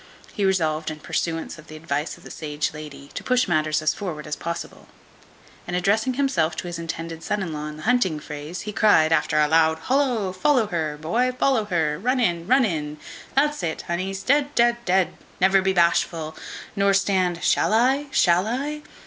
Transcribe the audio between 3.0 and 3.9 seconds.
to push matters